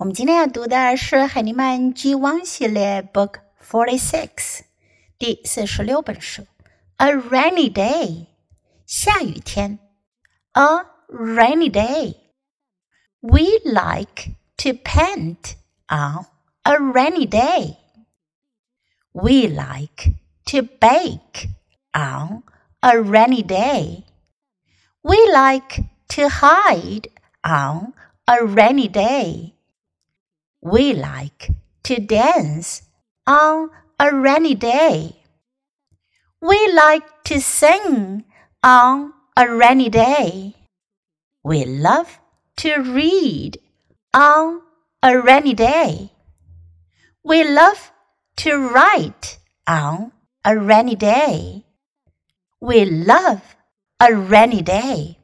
[0.00, 3.40] 我们今天要读的是海尼曼 G1 系列 Book
[7.12, 8.28] rainy day，
[8.86, 9.78] 下雨天。
[10.52, 12.16] A rainy day。
[13.20, 15.56] We like to paint
[15.90, 16.24] on
[16.62, 17.76] a rainy day.
[19.12, 20.14] We like
[20.46, 21.50] to bake
[21.92, 22.44] on
[22.80, 24.04] a rainy day.
[25.02, 27.10] We like to hide
[27.42, 27.92] on
[28.24, 29.59] a rainy day.
[30.61, 31.49] We like
[31.83, 32.81] to dance
[33.27, 35.15] on a rainy day.
[36.41, 38.25] We like to sing
[38.63, 40.55] on a rainy day.
[41.43, 42.19] We love
[42.57, 43.59] to read
[44.13, 44.61] on
[45.03, 46.11] a rainy day.
[47.23, 47.91] We love
[48.37, 50.11] to write on
[50.43, 51.65] a rainy day.
[52.59, 53.55] We love
[53.99, 55.17] a rainy day.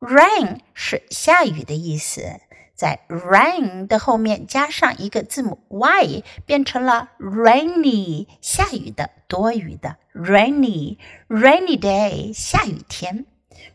[0.00, 2.40] Rain 是下雨的意思。
[2.74, 13.24] 在 rain 的后面加上一个字母 y，变成了 rainy 下雨的多雨的 rainy rainy day 下雨天。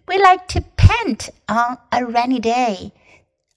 [0.05, 2.91] We like to paint on a rainy day.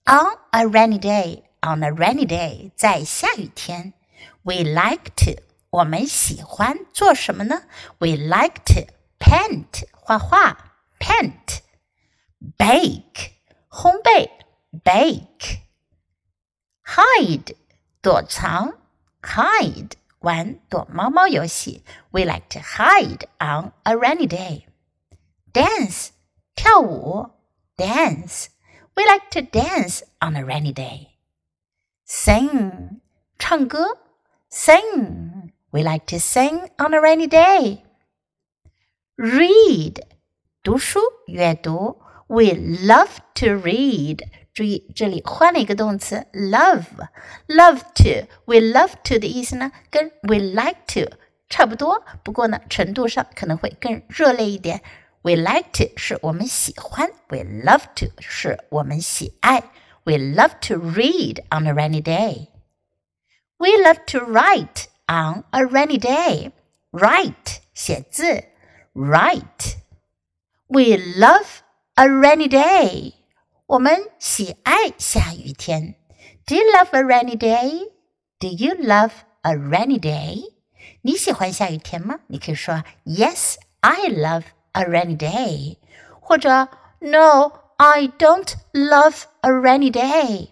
[0.07, 3.95] On a rainy day, on a rainy day，在下雨天。
[4.43, 7.63] We like to，我们喜欢做什么呢？
[7.99, 8.83] We like to
[9.19, 10.59] paint，画画，
[10.99, 11.63] paint，bake，
[13.71, 14.29] 烘焙。
[14.85, 15.61] bake.
[16.85, 17.55] Hide
[18.03, 18.75] 躲藏，
[19.23, 21.83] hide 玩躲猫猫游戏。
[22.11, 24.67] We like to hide on a rainy day.
[25.53, 26.09] Dance
[26.55, 27.31] 跳舞，
[27.77, 28.49] dance.
[28.95, 31.09] We like to dance on a rainy day.
[32.07, 33.01] Sing
[33.39, 33.99] 唱歌，
[34.51, 35.53] sing.
[35.71, 37.83] We like to sing on a rainy day.
[39.17, 40.03] Read
[40.63, 42.01] 读书阅读。
[42.27, 51.17] We love to read 注意，这里换了一个动词 love，love to。we love to 的意思呢，跟 we like to
[51.49, 54.83] 差不多，不过呢，程度上可能会更热烈一点。
[55.23, 59.63] we like to 是我们喜欢，we love to 是我们喜爱。
[60.05, 68.45] we love to read on a rainy day。we love to write on a rainy day。write 写字，
[68.95, 71.47] write。we love
[71.95, 73.15] a rainy day。
[73.69, 75.95] 我们喜爱下雨天。
[76.47, 77.91] Do you love a rainy day?
[78.39, 79.13] Do you love
[79.43, 80.53] a rainy day?
[81.03, 82.21] 你喜欢下雨天吗？
[82.27, 85.79] 你可以说 Yes, I love a rainy day，
[86.21, 86.69] 或者
[87.01, 90.51] No, I don't love a rainy day.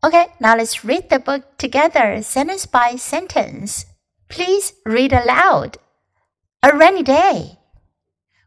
[0.00, 3.84] Okay, now let's read the book together, sentence by sentence.
[4.28, 5.74] Please read aloud.
[6.62, 7.58] A rainy day.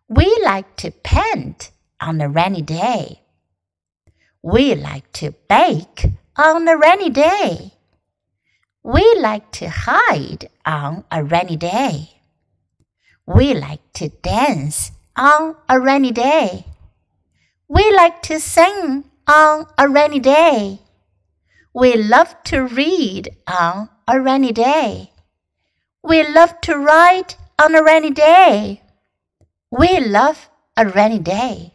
[0.08, 3.22] We like to paint on a rainy day.
[4.43, 6.07] We like to bake
[6.37, 7.73] on a rainy day.
[8.83, 12.23] We like to hide on a rainy day.
[13.27, 16.65] We like to dance on a rainy day.
[17.69, 20.81] We like to sing on a rainy day.
[21.75, 25.13] We love to read on a rainy day.
[26.03, 28.81] We love to write on a rainy day.
[29.71, 31.75] We love a rainy day.